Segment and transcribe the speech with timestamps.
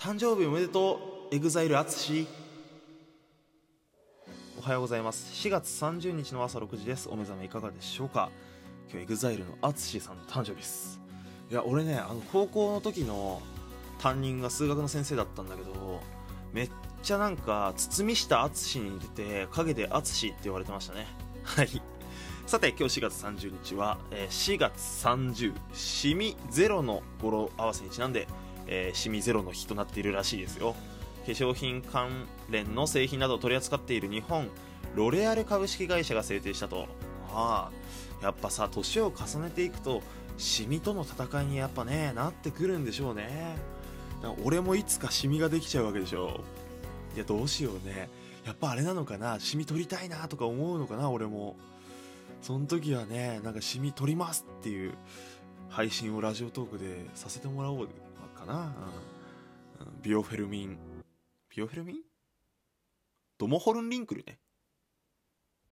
[0.00, 2.26] 誕生日おめでとう EXILE ATSUSHI
[4.58, 5.46] おはようございます。
[5.46, 7.10] 4月30日の朝6時です。
[7.10, 8.30] お目覚めいかがでしょうか。
[8.90, 11.02] 今日 EXILEの ATSUSHIさんの誕生日です。
[11.50, 13.42] いや俺ねあの高校の時の
[13.98, 16.00] 担任が数学の先生だったんだけど
[16.54, 16.70] めっ
[17.02, 21.08] ちゃなんか堤下敦に似てて陰で敦って言われてましたね。
[21.42, 21.82] はい。
[22.46, 28.26] さて今日4月30日は、えー4月30シミゼロの語呂合わせにちなんで、
[28.72, 30.74] えーシミゼロの日となっているらしいですよ。
[31.26, 34.48] 化粧品関連の製品などを取り扱っている日本
[34.94, 36.86] ロレアル株式会社が制定したと。
[37.32, 37.70] あ
[38.22, 40.02] あやっぱさ年を重ねていくと
[40.38, 43.56] シミとの戦いにやっぱねなってくるんでしょうね。
[44.44, 46.40] 俺もいつかシミができちゃうわけでしょ。
[47.14, 48.08] いやどうしようね。
[48.44, 51.56] やっぱあれなのかなシミ取りたいなとか思うのかな俺も。
[52.40, 54.94] その時はねなんかシミ取りますっていう
[55.68, 57.88] 配信をラジオトークでさせてもらおう
[58.40, 58.74] かな、
[59.80, 60.02] うん。
[60.02, 60.78] ビオフェルミン。
[61.54, 61.96] ビオフェルミン？
[63.38, 64.38] ドモホルンリンクルね。